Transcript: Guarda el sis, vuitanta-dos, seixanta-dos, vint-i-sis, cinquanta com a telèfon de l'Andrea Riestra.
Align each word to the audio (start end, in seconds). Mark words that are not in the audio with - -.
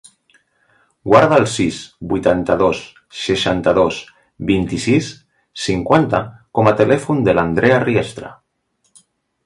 Guarda 1.09 1.37
el 1.41 1.43
sis, 1.55 1.81
vuitanta-dos, 2.13 2.79
seixanta-dos, 3.25 4.01
vint-i-sis, 4.53 5.13
cinquanta 5.69 6.23
com 6.61 6.73
a 6.73 6.77
telèfon 6.83 7.27
de 7.29 7.41
l'Andrea 7.41 7.83
Riestra. 7.89 8.37